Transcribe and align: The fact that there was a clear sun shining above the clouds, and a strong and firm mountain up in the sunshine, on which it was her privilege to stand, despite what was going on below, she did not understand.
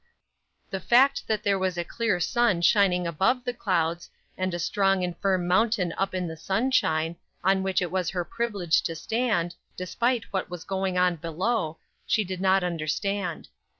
The 0.71 0.79
fact 0.79 1.27
that 1.27 1.43
there 1.43 1.59
was 1.59 1.77
a 1.77 1.83
clear 1.83 2.19
sun 2.19 2.63
shining 2.63 3.05
above 3.05 3.43
the 3.43 3.53
clouds, 3.53 4.09
and 4.35 4.51
a 4.51 4.57
strong 4.57 5.03
and 5.03 5.15
firm 5.15 5.47
mountain 5.47 5.93
up 5.95 6.15
in 6.15 6.27
the 6.27 6.35
sunshine, 6.35 7.17
on 7.43 7.61
which 7.61 7.83
it 7.83 7.91
was 7.91 8.09
her 8.09 8.25
privilege 8.25 8.81
to 8.81 8.95
stand, 8.95 9.53
despite 9.77 10.33
what 10.33 10.49
was 10.49 10.63
going 10.63 10.97
on 10.97 11.17
below, 11.17 11.77
she 12.07 12.23
did 12.23 12.41
not 12.41 12.63
understand. 12.63 13.49